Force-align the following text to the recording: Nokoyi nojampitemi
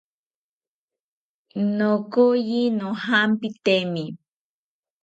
Nokoyi 1.77 2.59
nojampitemi 2.77 4.05